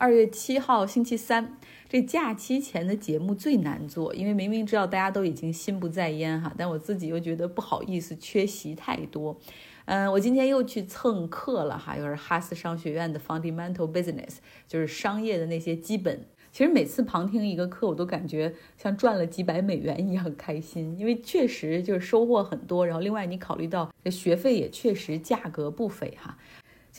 [0.00, 9.38] 二月七号星期三，这假期前的节目最难做，因为明明知道大家都已经心不在焉哈，但我自己又觉得不好意思，缺席太多。
[9.84, 14.36] 嗯，我今天又去蹭课了哈，又是哈斯商学院的 Fundamental Business，
[14.66, 16.24] 就是商业的那些基本。
[16.50, 22.86] 其实每次旁听一个课，我都感觉像赚了几百美元一样开心，因为确实就是收获很多。
[22.86, 26.38] 然后另外你考虑到这学费也确实价格不菲哈。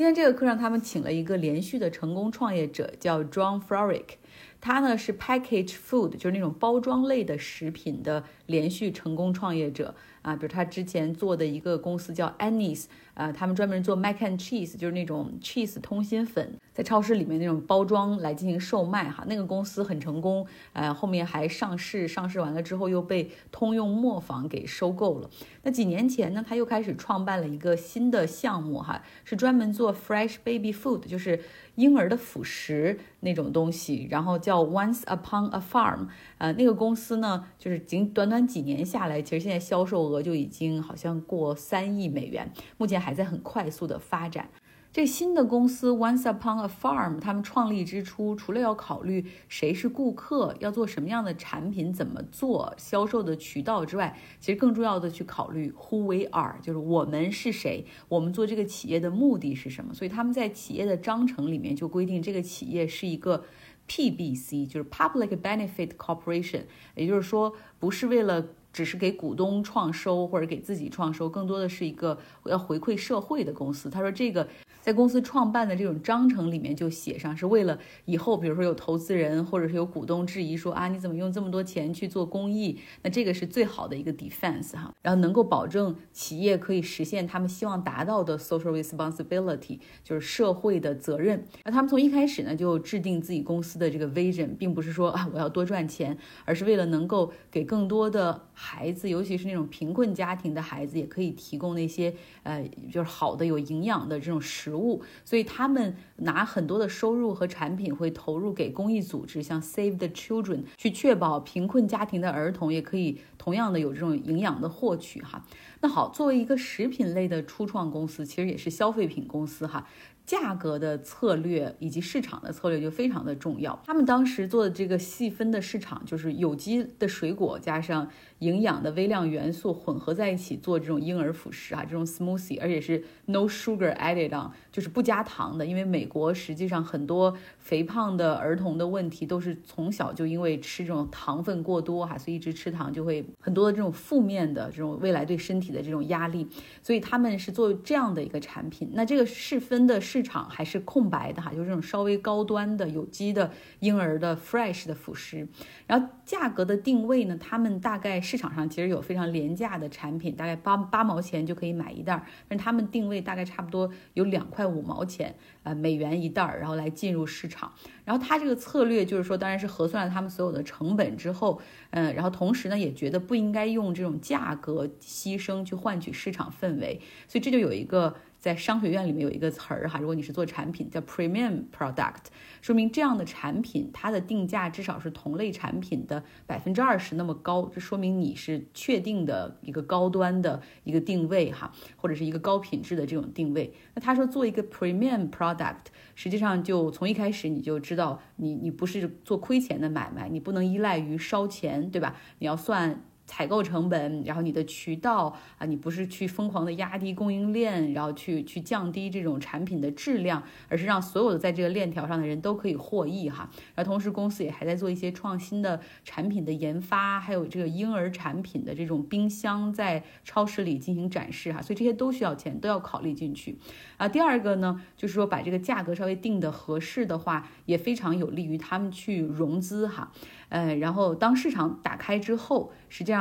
[0.01, 4.15] 今天这个课上，他们请了一个连续的成功创业者，叫 John Florick。
[4.59, 10.35] 他呢是 package food，就是那种包装类的食品的连续成功创业者啊。
[10.35, 16.57] 比如他之前做的一个公司叫 Annie's，啊，他们专门做 mac and cheese，就是那种 cheese 通心粉。
[16.73, 25.29] 在超市里面那种包装来进行售卖哈，那个公司很成功，呃，后面还上市，上市完了之后又被通用磨坊给收购了。
[25.63, 31.41] 那几年前呢，他又开始创办了一个新的项目哈，是专门做 fresh baby food，就是
[31.75, 44.49] 婴儿的辅食那种东西，然后叫 Once Upon a Farm，呃，那个公司呢，就是仅短短几年下来，其实现在销售额就已经好像过三亿美元，目前还在很快速的发展。
[44.93, 59.93] 这新的公司 Once Upon a Farm，他们创立之初，除了要考虑谁是顾客，要做什么样的产品，怎么做销售的渠道之外，其实更重要的去考虑 Who we are，就是我们是谁，我们做这个企业的目的是什么。
[59.93, 63.45] 所以他们在企业的章程里面就规定，这个企业是一个
[63.87, 66.63] PBC，就是 Public Benefit Corporation，
[66.95, 73.89] 也就是说，不是为了只是给股东创收或者给自己创收，更多的是一个要回馈社会的公司。
[73.89, 74.47] 他说这个。
[74.81, 82.79] 在公司创办的这种章程里面就写上，是为了以后，比如说有投资人或者是有股东质疑说啊，你怎么用这么多钱去做公益？
[83.03, 91.45] 那这个是最好的一个 defense 哈，然后能够保证企业可以实现他们希望达到的 social responsibility，就是社会的责任。
[91.63, 102.13] 那他们从一开始呢就制定自己公司的这个 vision，并不是说啊我要多赚钱，而是为了能够给更多的孩子，尤其是那种贫困家庭的孩子，也可以提供那些
[102.43, 104.71] 呃就是好的有营养的这种食。
[104.75, 115.45] 物，所以他们拿很多的收入和产品会投入给公益组织，像 Save the Children，去确保贫困家庭的儿童也可以同样的有这种营养的获取哈。
[115.81, 119.87] 那好，作为一个食品类的初创公司，其实也是消费品公司哈。
[120.23, 123.77] 价格的策略以及市场的策略就非常的重要。
[123.85, 128.07] 他们当时做的这个细分的市场，就是有机的水果加上
[128.41, 135.65] 营养的微量元素混合在一起做这种婴儿辅食啊，这种 smoothie，而且是 no sugar added on，就是不加糖的。
[135.65, 146.45] 因为美国实际上很多肥胖的儿童的问题都是从小就因为吃这种糖分过多哈，所以一直吃糖就会很多的这种负面的这种未来对身体的这种压力。
[146.83, 148.91] 所以他们是做这样的一个产品。
[148.93, 150.01] 那这个细分的。
[150.11, 155.47] 市场还是空白的哈，就是这种稍微高端的有机的婴儿的 fresh 的辅食，
[155.87, 167.73] 然后价格的定位呢，他们大概市场上其实有非常廉价的产品，大概八八毛钱就可以买一袋儿，但是他们定位大概差不多有两块五毛钱，呃美元一袋儿，然后来进入市场。
[168.05, 171.59] 然后他这个策略就是说，当然是核算了他们所有的成本之后，
[171.89, 178.15] 嗯，然后同时呢也觉得不应该用这种价格牺牲去换取市场氛围，所以这就有一个。
[178.41, 182.25] 在商学院里面有一个词儿哈，如果你是做产品叫 premium product，
[182.59, 193.71] 说明这样的产品它的定价至少是同类产品的百分之二十那么高，这说明你是确定的一个高端的一个定位哈，或者是一个高品质的这种定位。
[193.93, 202.15] 那他说做一个 premium product，实际上就从一开始你就知道你你不是做亏钱的买卖，你不能依赖于烧钱，对吧？
[202.39, 203.03] 你要算。
[203.31, 213.49] 采购成本，然后你的渠道啊，你不是去疯狂的压低供应链，然后去去降低这种产品的质量，而是让所有的在这个链条上的人都可以获益哈。
[213.73, 221.61] 然后同时公司也还在做一些创新的产品的研发，还有这个婴儿产品的这种冰箱在超市里进行展示哈。
[221.61, 223.57] 所以这些都需要钱，都要考虑进去
[223.95, 224.09] 啊。
[224.09, 230.11] 第二个呢，就是说把这个价格稍微定的合适的话，也非常有利于他们去融资哈。
[230.49, 233.20] 呃，然后当市场打开之后，实际上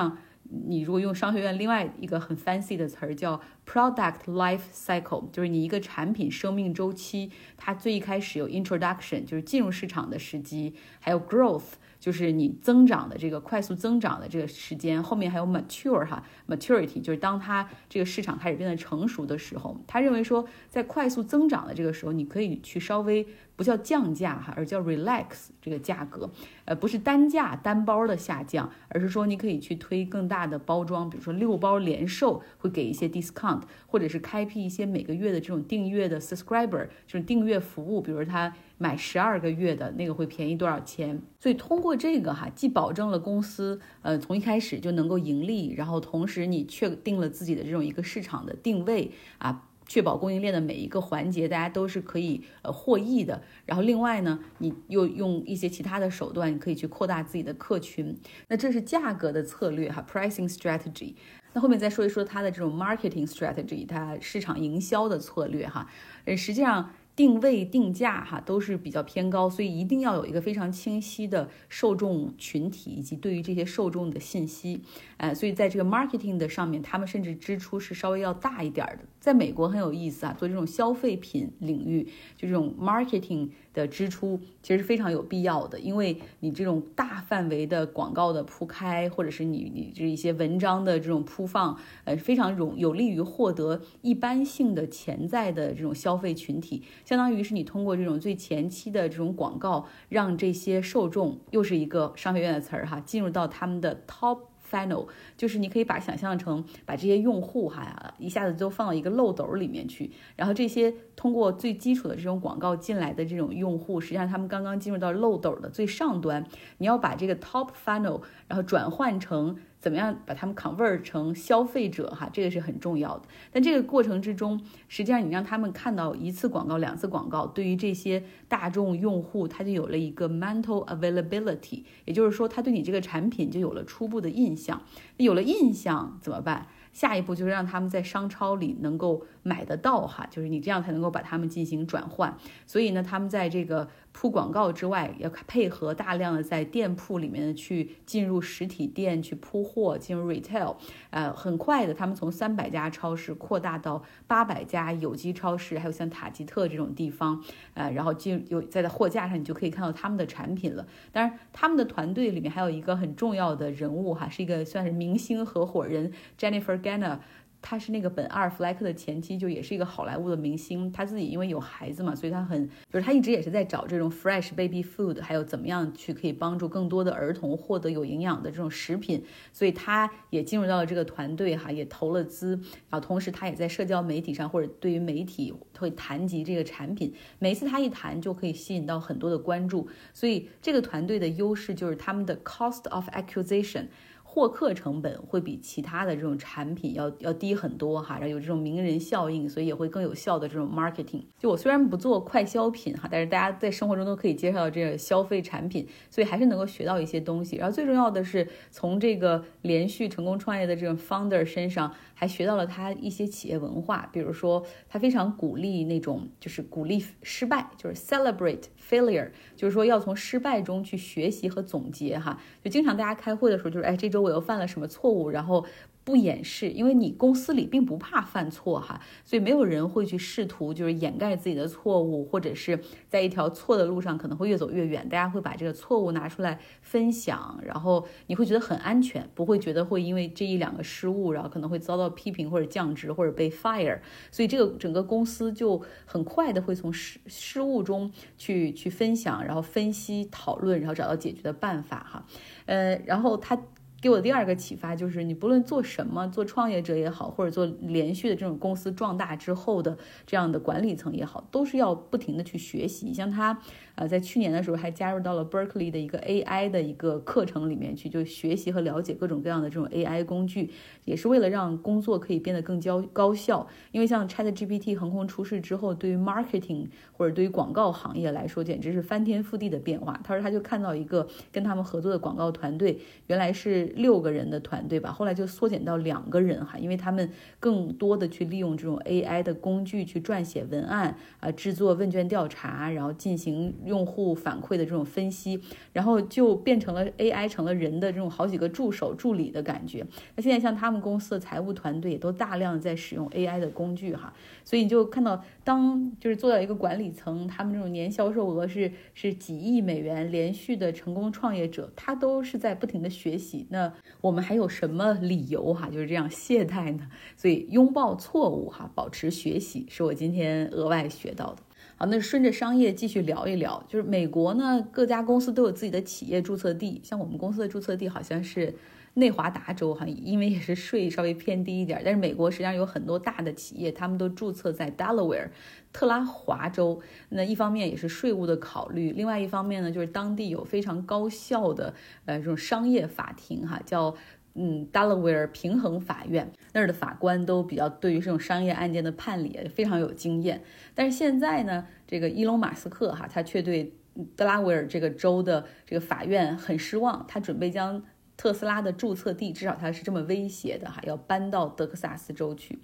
[0.68, 11.74] 你如果用商学院另外一个很 fancy 的词儿叫 product life cycle，就是你一个产品生命周期，它最一开始有 introduction，就是进入市场的时机，还有 growth。
[12.00, 26.30] 就是你增长的这个快速增长的这个时间，后面还有 mature 哈 maturity，就是当它这个市场开始变得成熟的时候，他认为说在快速增长的这个时候，你可以去稍微不叫降价哈，而叫 relax 这个价格，
[26.64, 41.20] 呃，不是单价单包的下降，而是说你可以去推更大的包装，比如说六包连售会给一些 discount，或者是开辟一些每个月的这种订阅的 subscriber，就是订阅服务，比如他买十二个月的那个会便宜多少钱。
[41.38, 49.66] 所以通过这个哈，既保证了公司呃从一开始就能够盈利，然后同时你确定了自己的这种一个市场的定位啊。
[49.86, 53.42] 确保供应链的每一个环节，大家都是可以呃获益的。
[53.66, 58.16] 然后另外呢，你又用一些其他的手段，你可以去扩大自己的客群。
[58.46, 61.14] 那这是价格的策略哈，pricing strategy。
[61.54, 65.90] 那后面再说一说它的这种 marketing strategy，它市场营销的策略哈。
[66.24, 66.90] 呃，实际上。
[67.14, 74.80] 定位定价哈都是比较偏高，所以一定要有一个非常清晰的受众群体以及对于这些受众的信息，
[75.18, 79.00] 哎，所以在这个 marketing 的上面，他们甚至支出是稍微要大一点的。
[79.18, 82.04] 在美国很有意思啊，做这种消费品领域，
[82.36, 83.50] 就这种 marketing。
[83.72, 104.49] 的支出其实是非常有必要的，因为你这种大范围的广告的铺开，或者是你你这一些文章的这种铺放，呃，非常容有利于获得一般性的潜在的这种消费群体，相当于是你通过这种最前期的这种广告，让这些受众又是一个商学院的词儿哈，进入到他们的 top。
[104.70, 116.46] Final 就是你可以把想象成把这些用户哈一下子都放到一个漏斗里面去，然后这些通过最基础的这种广告进来的这种用户，实际上他们刚刚进入到漏斗的最上端，
[116.78, 119.56] 你要把这个 Top Final 然后转换成。
[119.80, 123.24] 怎么样把他们 convert 成消费者哈，这个是很重要的。
[123.50, 134.82] 但这个过程之中，实际上你让他们看到一次广告、两次广告，对于这些大众用户，他就有了一个 mental availability，也就是说，他对你这个产品就有了初步的印象。
[135.16, 136.66] 有了印象怎么办？
[136.92, 142.34] 下一步就是让他们在商超里能够买得到哈，就是你这样才能够把他们进行转换。
[142.66, 150.76] 所以呢，他们在这个铺广告之外，要配合大量的在店铺里面去进入实体店去铺货，进入 retail。
[151.10, 157.42] 呃，很快的，他们从三百家超市扩大到八百家有机超市，还有像塔吉特这种地方。
[157.74, 160.86] 呃，然后进有在货架上，你就可以看到他们的产品了。
[161.12, 166.80] 当然，他们的团队里面还有一个很重要的人物哈，是一个算是明星合伙人 Jennifer。
[166.80, 167.18] Ganna，
[167.62, 170.90] 他是那个本阿尔弗莱克的前妻，就也是一个好莱坞的明星。
[170.90, 179.22] 他自己因为有孩子嘛，所以他很就是他一直也是在找这种 fresh baby food，还有怎么样去可以帮助更多的儿童获得有营养的这种食品。
[179.52, 182.56] 所以他也进入到了这个团队哈，也投了资。
[182.88, 187.12] 然后同时他也在社交媒体上或者对于媒体会谈及这个产品。
[187.38, 189.88] 每次他一谈就可以吸引到很多的关注。
[190.14, 193.86] 所以这个团队的优势就是他们的 cost of acquisition。
[194.32, 201.24] 获客成本会比其他的这种产品要要低很多哈，然后有这种名人效应，所以也会更有效的这种 marketing。
[201.36, 207.56] 就我虽然不做快消品哈，但是大家在生活中都可以接触到这个消费产品，所以还是能够学到一些东西。
[207.56, 222.38] 然后最重要的是从这个连续成功创业的这种 founder 身上，还学到了他一些企业文化，比如说他非常鼓励那种就是鼓励失败，就是 celebrate failure，就是说要从失败中去学习和总结哈。
[222.62, 224.19] 就经常大家开会的时候，就是哎这周。
[224.20, 225.30] 我又犯了什么错误？
[225.30, 225.64] 然后
[226.02, 235.08] 不掩饰，因为你公司里并不怕犯错哈，所以没有人会去试图就是掩盖自己的错误，或者是在一条错的路上可能会越走越远。
[235.08, 244.00] 大家会把这个错误拿出来分享，然后你会觉得很安全，不会觉得会因为这一两个失误，然后可能会遭到批评或者降职或者被 fire。
[244.32, 252.26] 所以这个整个公司就很快的会从失失误中去去分享，然后分析讨论，然后找到解决的办法哈。
[252.64, 253.60] 呃，然后他。
[254.00, 263.12] 给我第二个启发就是，你不论做什么，做创业者也好，或者做连续的这种公司壮大之后的这样的管理层也好，都是要不停的去学习。
[263.12, 263.60] 像他。
[263.96, 270.70] 呃，在去年的时候还加入到了 Berkeley 的一个 AI 的一个课程里面去，就学习和了解各种各样的这种 AI 工具，
[271.04, 273.66] 也是为了让工作可以变得更加高效。
[273.92, 280.18] 因为像 ChatGPT 横空出世之后，对于 marketing 或者对于广告行业来说，简直是翻天覆地的变化。
[280.24, 293.50] 他说他就看到一个跟他们合作的广告团队，原来是六个人的团队吧，后来就缩减到两个人哈，因为他们更多的去利用这种 AI 的工具去撰写文案啊，制作问卷调查，然后进行。
[293.84, 295.60] 用户反馈的这种分析，
[295.92, 300.06] 然后就变成了 AI 成了人的这种好几个助手助理的感觉。
[300.36, 304.32] 那现在像他们公司的财务团队也都大量在使用 AI 的工具哈，
[304.64, 313.66] 所以你就看到，当就是做到一个管理层，他们这种年销售额是是几亿美元，连续的成功创业者，他都是在不停的学习。
[313.70, 313.79] 那
[314.20, 317.08] 我们还有什么理由哈就是这样懈怠呢？
[317.36, 321.62] 所以拥抱错误哈，保持学习是我今天额外学到的。
[321.96, 328.74] 好，那顺着商业继续聊一聊，就是美国呢，各家公司都有自己的企业注册地，像我们公司的注册地好像是
[329.14, 335.48] 内华达州哈，因为也是税稍微偏低一点，但是美国实际上有很多大的企业，他们都注册在 Delaware
[335.92, 337.00] 特拉华州。
[337.30, 341.92] 那一方面也是税务的考虑，另外一方面呢，就是当地有非常高效的
[342.24, 344.14] 呃这种商业法庭哈，叫
[344.54, 350.62] 嗯 Delaware 平衡法院，那儿的法官都比较对于这种商业案件的判理非常有经验。
[350.94, 353.92] 但是现在呢，这个伊隆马斯克哈，他却对
[354.36, 358.02] 德拉维尔这个州的这个法院很失望，他准备将
[358.40, 362.78] 特斯拉的注册地，至少他是这么威胁的哈，要搬到德克萨斯州去。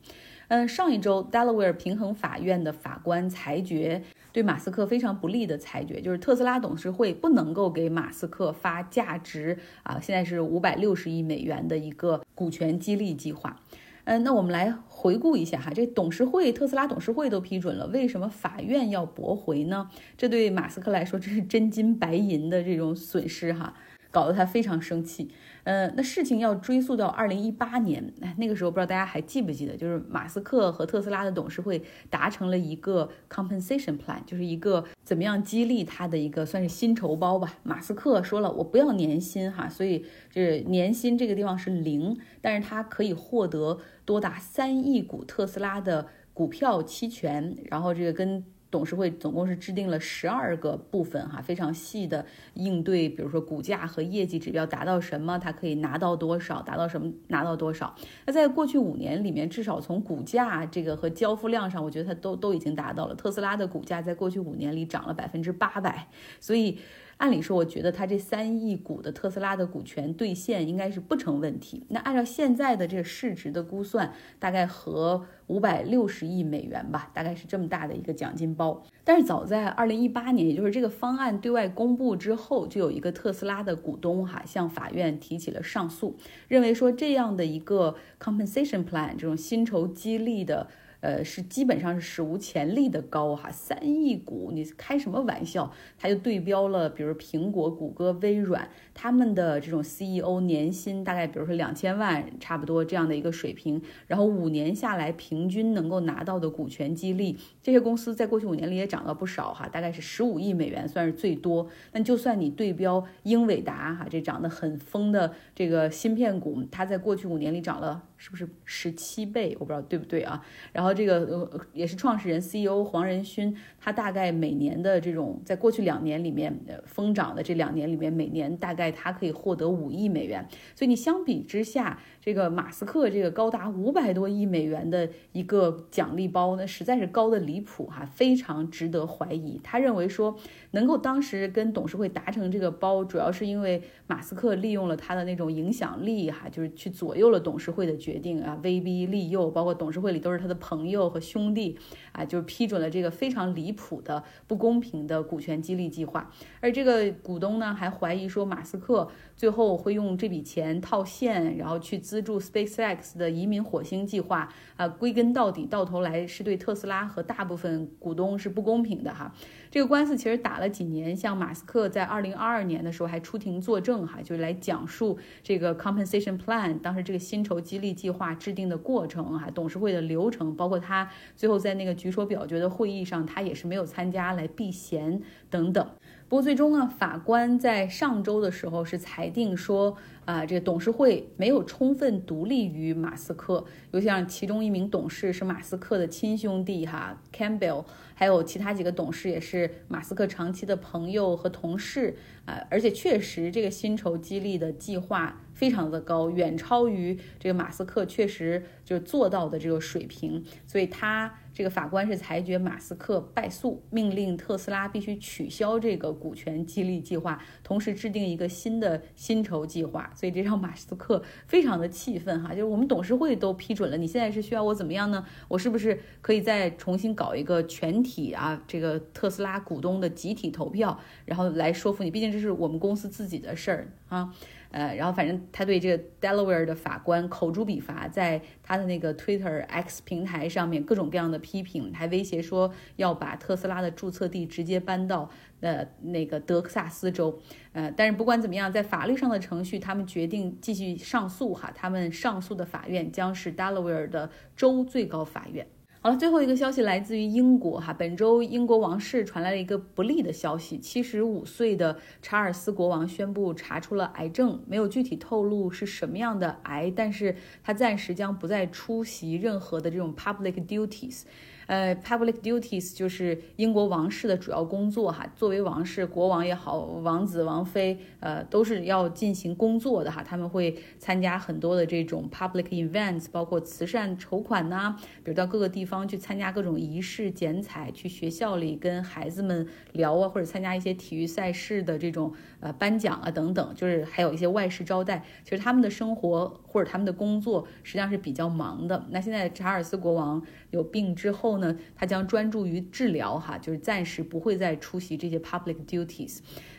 [0.49, 13.59] 嗯，上一周 Delaware 平衡法院的法官裁决对马斯克非常不利的裁决，就是特斯拉董事会不能够给马斯克发价值啊，现在是五百六十亿美元的一个股权激励计划。
[14.05, 19.89] 嗯，那我们来回顾一下哈，这董事会特斯拉董事会都批准了，为什么法院要驳回呢？
[20.19, 23.73] 这对马斯克来说，这是真金白银的这种损失哈。
[24.13, 25.31] 搞得他非常生气，
[25.67, 37.59] 呃，那事情要追溯到二零一八年，那个时候不知道大家还记不记得，就是马斯克和特斯拉的董事会达成了一个 compensation plan，就是一个怎么样激励他的一个算是薪酬包吧。
[37.65, 48.45] 马斯克说了，我不要年薪哈，所以就是年薪这个地方是零，但是他可以获得多达三亿股特斯拉的股票期权，然后这个跟。
[48.71, 57.95] 董事会总共是制定了十二个部分，哈，非常细的应对，比如说股价和业绩指标达到什么，它可以拿到多少，达到什么拿到多少。
[58.27, 63.15] 那在过去五年里面，至少从股价这个和交付量上，我觉得它都都已经达到了。
[63.15, 66.09] 特斯拉的股价在过去五年里涨了百分之八百，
[66.41, 66.79] 所以。
[67.19, 71.85] 按理说，我觉得他这三亿股的特斯拉的股权兑现应该是不成问题。
[71.89, 78.83] 那按照现在的这个市值的估算，大概和五百六十亿美元吧，大概是这么大的一个奖金包。
[79.03, 86.17] 但是早在二零一八年，也就是这个方案对外公布之后，就有一个特斯拉的股东哈向法院提起了上诉，
[86.49, 90.69] 认为说这样的一个 compensation plan 这种薪酬激励的。
[91.01, 95.71] 呃，是基本上是史无前例的高哈，三亿股，你开什么玩笑？
[95.99, 111.69] 他就对标了，比如苹果、谷歌、微软他们的这种 CEO 年薪大概，比如说两千万，差不多这样的一个水平，然后五年下来平均能够拿到的股权激励，这些公司在过去五年里也涨了不少哈，大概是十五亿美元算是最多。
[111.93, 118.03] 那就算你对标英伟达哈，这涨得很疯的这个芯片股，它在过去五年里涨了。
[118.17, 119.57] 是不是十七倍？
[119.61, 120.45] 我不知道对不对啊。
[120.73, 130.47] 然后这个呃也是创始人 CEO 黄仁勋，他大概每年的这种在过去两年里面疯涨的这两年里面，每年大概他可以获得五亿美元。
[130.75, 139.61] 所以你相比之下，这个马斯克这个高达五百多亿美元的一个奖励包，那实在是高的离谱哈，非常值得怀疑。
[139.63, 140.37] 他认为说
[140.73, 147.97] 能够当时跟董事会达成这个包，主要是因为马斯克利用了他的那种影响力哈，就是去左右了董事会的。
[147.97, 151.79] 决定啊，威逼利诱，包括董事会里都是他的朋友和兄弟
[152.13, 156.31] 啊，就是批准了这个非常离谱的不公平的股权激励计划。
[156.61, 164.89] 而这个股东呢，还怀疑说马斯克最后会用这笔钱套现，然后去资助 SpaceX 的移民火星计划啊。
[164.89, 169.33] 归根到底，到头来是对特斯拉和大部分股东是不公平的哈。
[169.71, 185.87] 这个官司其实打了几年，像马斯克在二零二二年的时候还出庭作证哈，就是来讲述这个 compensation plan，当时这个薪酬激励计划制定的过程哈，董事会的流程，包括他最后在那个举手表决的会议上，他也是没有参加来避嫌等等。
[186.29, 211.39] 不过最终呢，法官在上周的时候是裁定说，啊，这个董事会没有充分独立于马斯克，尤其像其中一名董事是马斯克的亲兄弟哈，Campbell，还有其他几个董事也是马斯克长期的朋友和同事啊，而且确实这个薪酬激励的计划非常的高，远超于这个马斯克确实就做到的这个水平，所以他。
[211.57, 220.13] 这个法官是裁决马斯克败诉，命令特斯拉必须取消这个股权激励计划，同时制定一个新的薪酬计划。
[220.15, 225.25] 所以这让马斯克非常的气愤哈，就是我们董事会都批准了，你现在是需要我怎么样呢？
[225.49, 232.11] 我是不是可以再重新搞一个全体啊这个特斯拉股东的集体投票，然后来说服你？
[232.11, 234.31] 毕竟这是我们公司自己的事儿啊。
[234.71, 245.31] 呃，然后反正他对这个 Delaware 的法官口诛笔伐，在他的那个 Twitter X 平台上面各种各样的批评，还威胁说要把特斯拉的注册地直接搬到
[245.61, 247.39] 呃那个德克萨斯州。
[247.73, 255.67] 呃，但是不管怎么样，在法律上的程序，他们决定继续上诉哈，他们上诉的法院将是 Delaware 的州最高法院。
[256.07, 267.35] 好了，最后一个消息来自于英国哈，本周英国王室传来了一个不利的消息，七十五岁的查尔斯国王宣布查出了癌症，没有具体透露是什么样的癌，但是
[267.65, 271.23] 他暂时将不再出席任何的这种 public duties。
[271.67, 275.27] 呃，public duties 就是英国王室的主要工作哈。
[275.35, 280.23] 作为王室，国王也好，王子、王妃，呃，都是要进行工作的哈。
[280.23, 284.95] 他们会参加很多的这种 public events，包括慈善筹款呐，
[285.25, 295.25] 比如到各个地方去参加各种仪式、剪彩，去学校里跟孩子们聊啊，或者参加一些体育赛事的这种呃颁奖啊等等，就是还有一些外事招待。
[295.43, 299.05] 其实他们的生活或者他们的工作实际上是比较忙的。
[299.11, 301.56] 那现在查尔斯国王有病之后。
[301.59, 306.39] 呢，他将专注于治疗，哈，就是暂时不会再出席这些 public duties。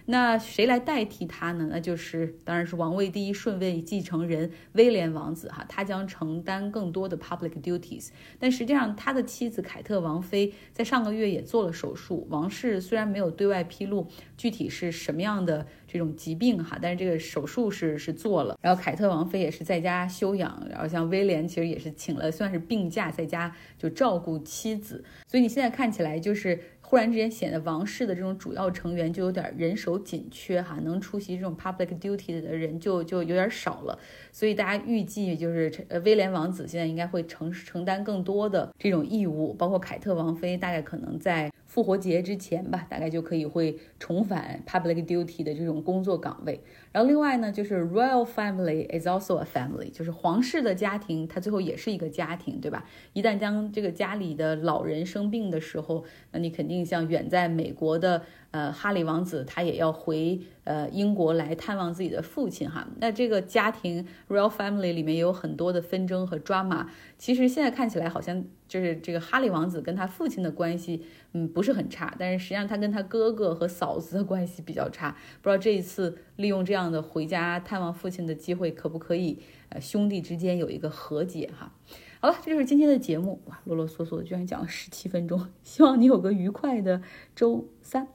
[0.09, 1.67] 那谁来代替他呢？
[1.69, 8.09] 那就是当然是王位第一顺位继承人威廉王子，哈，他将承担更多的 public duties。
[8.39, 12.25] 但实际上，他的妻子凯特王妃在上个月也做了手术。
[12.29, 14.07] 王室虽然没有对外披露
[14.37, 18.57] 具体是什么样的这种疾病，哈，但是这个手术是是做了。
[18.61, 25.03] 然后凯特王妃也是在家休养，然后像威廉其实也是请了算是病假，在家就照顾妻子。
[25.27, 26.59] 所以你现在看起来就是。
[26.89, 33.99] 忽然之间显得王室的这种主要成员就有点人手紧缺哈，能出席这种 public duty 的人就就有点少了，
[34.31, 35.69] 所以大家预计就是
[36.05, 41.51] 威廉王子现在应该会承承担更多的这种义务，包括凯特王妃大概可能在。
[41.67, 46.61] 复活节之前吧，大概就可以会重返 public duty 的这种工作岗位。
[46.97, 52.83] 然后另外呢，就是 royal family is also a family，就是皇室的家庭，它最后也是一个家庭，对吧？
[53.13, 58.23] 一旦将这个家里的老人生病的时候，那你肯定像远在美国的。
[58.51, 62.87] 呃，哈里王子他也要回呃英国来探望自己的父亲哈。
[62.97, 66.87] 那这个家庭 royal family 里面也有很多的纷争和 drama。
[67.17, 72.15] 其实现在看起来好像就是这个哈里王子跟他父亲的关系，嗯，不是很差。
[72.17, 75.11] 但是实际上他跟他哥哥和嫂子的关系比较差。
[75.41, 79.39] 不知道这一次利用这样的回家探望父亲的机会，可不可以
[79.69, 81.73] 呃兄弟之间有一个和解哈？
[82.19, 85.49] 好了，这就是今天的节目哇，啰啰嗦嗦的居然讲了十七分钟。
[85.63, 87.01] 希望你有个愉快的
[87.35, 88.07] 周三。